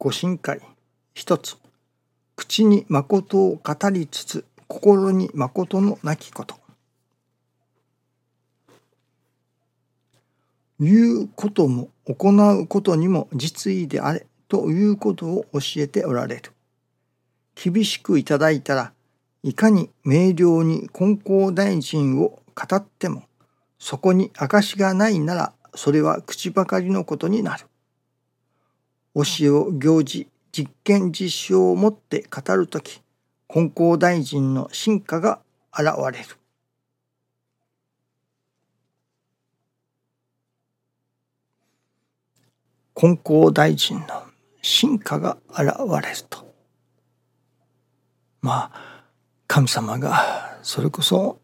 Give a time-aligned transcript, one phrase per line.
[0.00, 0.60] ご神会。
[1.12, 1.56] 一つ
[2.36, 6.54] 口に誠を語りつつ心に誠のなきこと。
[10.78, 12.30] 言うことも行
[12.60, 16.52] うことにも実意であれということを教えておられる。
[17.56, 18.92] 厳しくいただいたら
[19.42, 23.24] いかに明瞭に金光大臣を語っても
[23.80, 27.67] そこに証がないならそれは口ばかりのことになる。
[29.18, 33.02] 教えを行事実験実証をもって語るとき
[33.48, 35.40] 金光大臣の進化が
[35.76, 36.36] 現れる。
[42.94, 44.06] 金光大臣の
[44.60, 45.66] 進化が現
[46.02, 46.52] れると。
[48.40, 49.04] まあ
[49.46, 51.40] 神様がそれこそ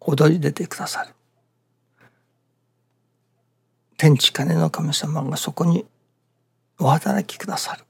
[0.00, 1.14] 踊り出てくださる。
[3.96, 5.86] 天地金の神様がそこに
[6.78, 7.84] お働きくださる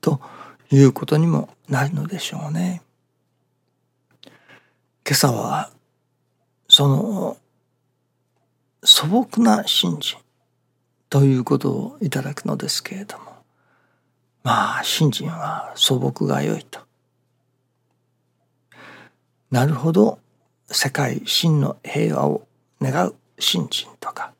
[0.00, 0.20] と
[0.70, 2.82] いうことにもなるのでしょうね。
[4.24, 4.32] 今
[5.12, 5.70] 朝は
[6.68, 7.36] その
[8.84, 10.18] 素朴な信心
[11.08, 13.24] ということをいただくのですけれども
[14.42, 16.80] まあ信心は素朴が良いと。
[19.50, 20.18] なるほど
[20.66, 22.46] 世界真の平和を
[22.82, 24.32] 願う信心とか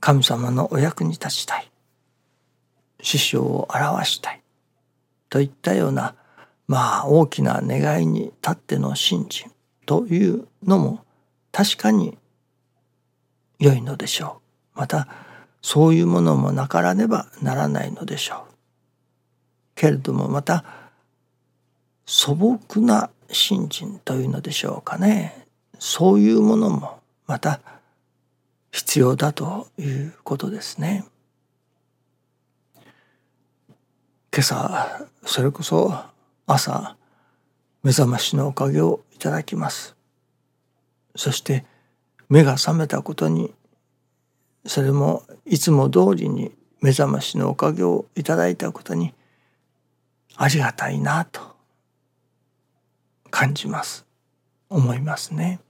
[0.00, 1.70] 神様のお役に立ちたい
[3.04, 4.40] 師匠を表したい。
[5.28, 6.14] といったような
[6.66, 9.52] まあ大きな願いに立っての信心
[9.84, 11.04] というのも
[11.52, 12.16] 確かに
[13.58, 14.40] 良いのでしょ
[14.74, 14.78] う。
[14.80, 15.06] また
[15.60, 18.54] そういうものもなからねばならないのでしょう。
[19.74, 20.64] けれどもまた
[22.06, 25.46] 素朴な信心というのでしょうかね。
[25.78, 27.60] そういうものもまた
[28.72, 31.04] 必要だということですね。
[34.36, 35.94] 今朝それこそ
[36.44, 36.96] 朝
[37.84, 39.94] 目覚ましのおかげをいただきます。
[41.14, 41.64] そして
[42.28, 43.54] 目が覚めたことに
[44.66, 46.50] それもいつも通りに
[46.80, 49.14] 目覚ましのおかげをいただいたことに
[50.34, 51.40] ありがたいなと
[53.30, 54.04] 感じます
[54.68, 55.60] 思いますね。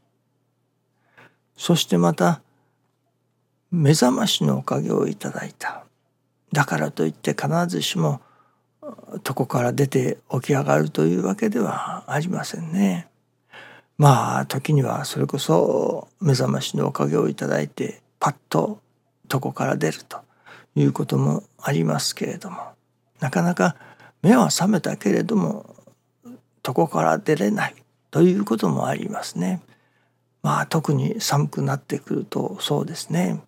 [1.54, 2.40] そしてまた
[3.70, 5.84] 目覚ましのおかげをいただいた
[6.54, 8.22] だからといって必ずしも
[9.26, 13.08] 床から出て起き上がるというわけではありませんね。
[13.96, 18.80] まあ時にはそれこそ目覚ましのおかげをいただいてパッと
[19.32, 20.18] 床から出ると
[20.74, 22.58] いうこともありますけれども
[23.20, 23.76] なかなか
[24.22, 25.76] 目は覚めたけれども
[26.66, 27.74] 床から出れない
[28.10, 29.60] ということもありますね。
[30.42, 33.42] まあ特に寒くなってくるとそうですね。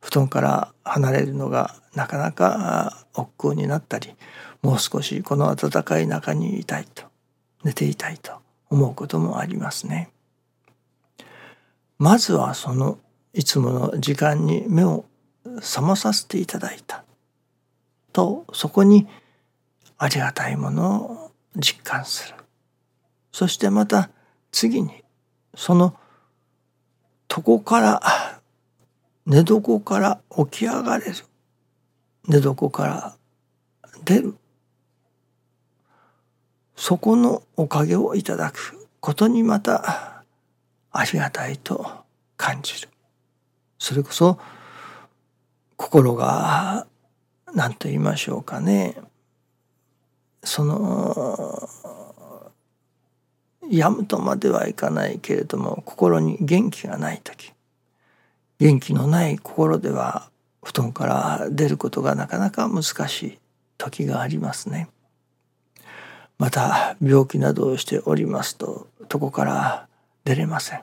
[0.00, 4.14] 布団から離れるのがなかなか億劫になったり
[4.62, 7.04] もう少しこの暖かい中にいたいと
[7.64, 8.32] 寝ていたいと
[8.70, 10.10] 思うこともありますね。
[11.98, 12.98] まずはその
[13.32, 15.04] いつもの時間に目を
[15.44, 17.04] 覚まさせていただいた
[18.12, 19.08] とそこに
[19.98, 22.34] ありがたいものを実感する。
[23.32, 24.10] そしてまた
[24.50, 25.04] 次に
[25.54, 25.96] その
[27.28, 28.40] 床から
[29.26, 31.14] 寝床から起き上がれる。
[32.28, 33.16] 寝床から
[34.04, 34.36] 出る。
[36.76, 40.24] そこのおかげをいただくことにまた
[40.90, 42.04] ありがたいと
[42.36, 42.88] 感じる。
[43.78, 44.38] それこそ
[45.76, 46.86] 心が
[47.54, 48.96] 何と言いましょうかね。
[50.44, 51.68] その
[53.70, 57.52] 病むとまではいかないけれども心に元気がない時。
[58.58, 60.30] 元気のない心では
[60.62, 63.38] 布団から出ることがなかなか難しい
[63.78, 64.88] 時がありますね。
[66.42, 69.86] また病気などをしておりますと床から
[70.24, 70.82] 出れません。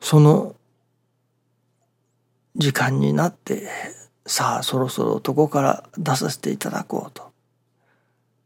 [0.00, 0.56] その
[2.56, 3.68] 時間になって
[4.24, 7.30] さあそろそろ床から出させていただこうと。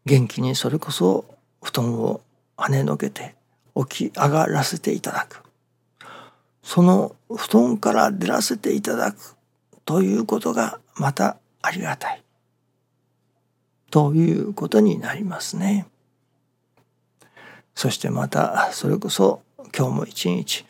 [0.06, 1.24] 元気にそれこそ
[1.62, 2.20] 布団を
[2.56, 3.36] 跳ねのけて
[3.76, 5.44] 起き上がらせていただく。
[6.64, 9.36] その布団から出らせていただく
[9.84, 12.23] ということがまたありがたい。
[13.94, 15.86] ということになりますね。
[17.76, 19.42] そしてまたそれこそ
[19.72, 20.66] 今日も一日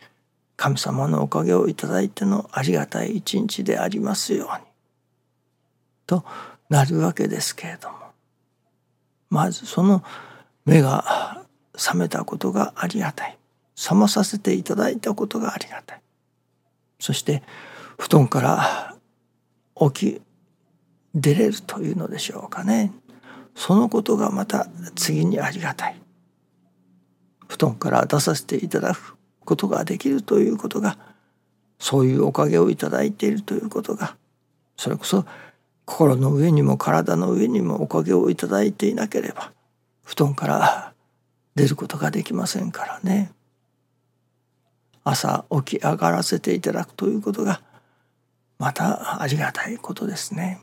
[0.57, 4.67] 神様のおかげをいただいてのありがたい一日でありますように
[6.07, 6.23] と
[6.69, 7.97] なるわけですけれども。
[9.31, 10.05] まずその
[10.67, 13.39] 目が覚めたことがありがたい。
[13.75, 16.03] 覚まさせていただいたことがありがたい。
[17.01, 17.43] そして
[17.99, 18.95] 布団から
[19.91, 20.23] 起き
[21.15, 22.93] 出れるというのでしょうかね。
[23.55, 26.01] そのことがまた次にありがたい
[27.47, 30.99] 布団から出させていただくことができるということが
[31.79, 34.17] そういうおかげをいただいているということが
[34.77, 35.25] それこそ
[35.85, 39.53] 心の上にも体の上にもおかげをいただいていなければ
[40.03, 40.93] 布団から
[41.55, 43.33] 出ることができませんからね
[45.05, 47.61] 朝起き上がらせていただくということが
[48.59, 50.63] またありがたいことですね。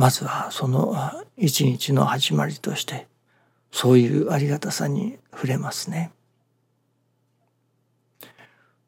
[0.00, 0.96] まずはその
[1.36, 3.06] 一日の始まりとして
[3.70, 6.10] そういうありがたさに触れますね。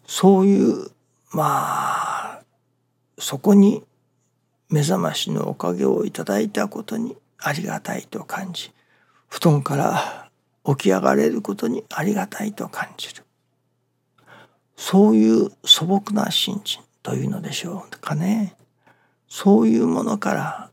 [0.06, 0.91] そういう
[1.31, 2.43] まあ
[3.19, 3.85] そこに
[4.70, 8.73] 目覚ましのおかげをいただいたことにありがたいと感じ
[9.29, 10.31] 布団から
[10.65, 13.23] 起き上がれることにありがたいと感じる
[14.79, 18.56] そういう素朴な信心というのでしょうかね
[19.29, 20.71] そういうものから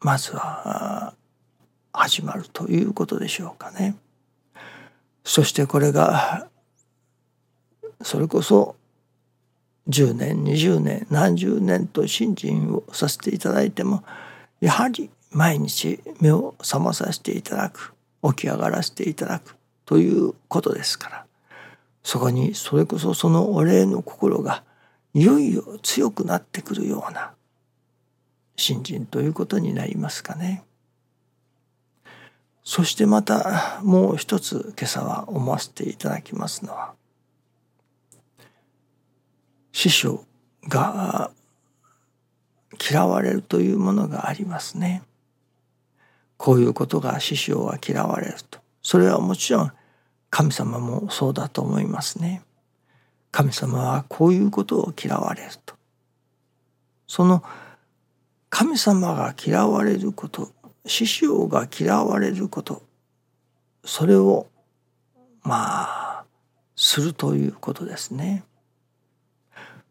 [0.00, 1.14] まずは
[1.92, 3.96] 始まるということでしょうかね。
[5.24, 6.48] そしてこれが
[8.02, 8.76] それこそ
[9.88, 14.04] 10年20年何十年と信心をさせていただいても
[14.60, 21.26] やはり毎日目を覚まさせていただく起き上がらせていただくということですから
[22.02, 24.62] そこにそれこそそのお礼の心が
[25.14, 27.32] いよいよ強くなってくるような
[28.56, 30.64] 信心ということになりますかね。
[32.64, 36.94] そしてまたもう一つ今朝は思わせていただきますのは
[39.70, 40.24] 師匠
[40.68, 41.30] が
[42.90, 45.02] 嫌われるというものがありますね。
[46.36, 48.58] こういうことが師匠は嫌われると。
[48.82, 49.72] それはもちろん
[50.30, 52.42] 神様もそうだと思いますね。
[53.30, 55.74] 神様はこういうことを嫌われると。
[57.06, 57.42] その
[58.58, 60.50] 神様が嫌われること
[60.86, 62.82] 師匠が嫌われること
[63.84, 64.46] それを
[65.42, 66.24] まあ
[66.74, 68.44] するということですね。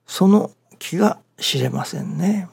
[0.08, 2.50] その気が知れませんね。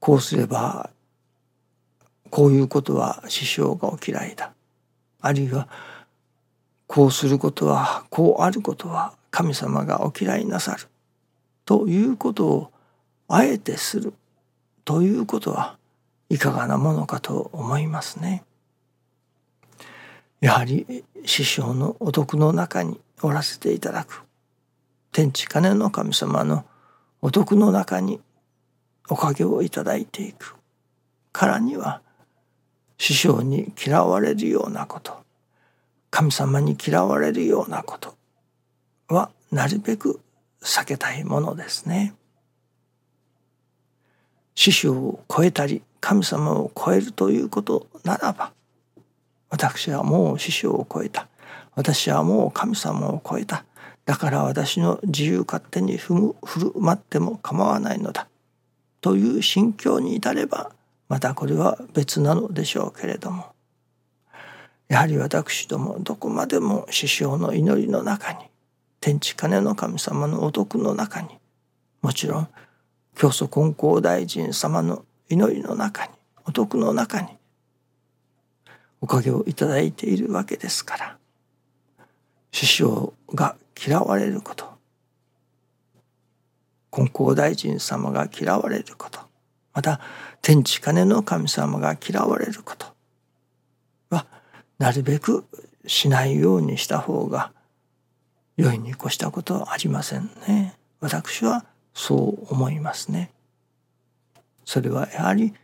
[0.00, 0.90] こうすれば
[2.28, 4.52] こういうことは師匠がお嫌いだ。
[5.22, 5.66] あるいは
[6.86, 10.88] こうすることはこうあることは神様がお嫌いなさる
[11.64, 12.72] ということを
[13.28, 14.12] あえてする
[14.86, 15.76] ということは
[16.30, 18.44] いかがなものかと思いますね。
[20.40, 24.22] やはり師匠のお徳の中におらせていただく
[25.10, 26.64] 天地金の神様の
[27.20, 28.20] お徳の中に
[29.08, 30.54] おかげをいただいていく
[31.32, 32.00] からには
[32.96, 35.16] 師匠に嫌われるようなこと
[36.10, 38.14] 神様に嫌われるようなこと
[39.08, 40.20] はなるべく
[40.62, 42.14] 避けたいものですね。
[44.56, 48.52] 師匠を超えたり神様を超えるということならば
[49.50, 51.28] 私はもう師匠を超えた。
[51.74, 53.64] 私はもう神様を超えた。
[54.04, 58.28] だから私の自由勝手に踏む振る舞っても構わないのだ。
[59.00, 60.72] という心境に至れば
[61.08, 63.46] またこれは別なのでしょうけれども。
[64.88, 68.38] やはり私どもどこまでも師匠の祈りの中に
[69.00, 71.28] 天地金の神様のお徳の中に
[72.02, 72.48] もちろん
[73.16, 76.12] 教祖金光大臣様の祈りの中に
[76.44, 77.28] お徳の中に
[79.00, 81.16] おかげをいただいているわけですから
[82.52, 83.56] 師匠が
[83.86, 84.66] 嫌われること
[86.90, 89.20] 金光大臣様が嫌われること
[89.72, 90.00] また
[90.42, 92.86] 天地金の神様が嫌われること
[94.10, 94.26] は
[94.78, 95.44] なるべく
[95.86, 97.52] しないようにした方が
[98.58, 100.74] 良いに越したことはありませんね。
[101.00, 101.64] 私は
[101.96, 103.30] そう思いますね。
[104.66, 105.54] それはやはり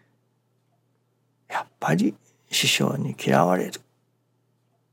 [1.51, 2.15] やっぱり
[2.51, 3.81] 師匠に嫌われる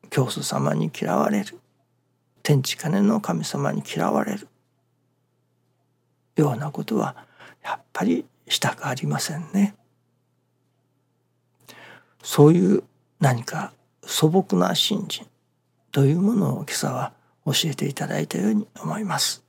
[0.10, 1.58] 教祖様に嫌われる
[2.44, 4.50] 天地金の神様に嫌われる
[6.36, 7.16] ようなことは
[7.64, 9.76] やっぱりしたくありませんね。
[12.22, 12.84] そういう
[13.22, 13.72] 何か
[14.04, 15.26] 素朴な信心
[15.94, 17.14] というものを今朝は
[17.46, 19.49] 教えていただいたように思います。